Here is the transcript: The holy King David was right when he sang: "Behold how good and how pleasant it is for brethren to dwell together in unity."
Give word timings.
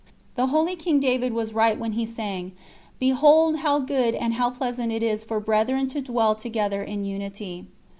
The 0.33 0.47
holy 0.47 0.75
King 0.75 0.99
David 0.99 1.31
was 1.31 1.53
right 1.53 1.77
when 1.77 1.91
he 1.91 2.07
sang: 2.07 2.53
"Behold 2.97 3.57
how 3.57 3.77
good 3.77 4.15
and 4.15 4.33
how 4.33 4.49
pleasant 4.49 4.91
it 4.91 5.03
is 5.03 5.23
for 5.23 5.39
brethren 5.39 5.85
to 5.89 6.01
dwell 6.01 6.33
together 6.33 6.81
in 6.81 7.03
unity." 7.05 7.67